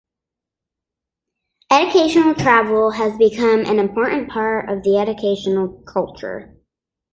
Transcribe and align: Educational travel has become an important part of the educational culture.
Educational 1.71 2.33
travel 2.33 2.89
has 2.89 3.15
become 3.19 3.59
an 3.65 3.77
important 3.77 4.31
part 4.31 4.67
of 4.67 4.81
the 4.81 4.97
educational 4.97 5.79
culture. 5.83 6.57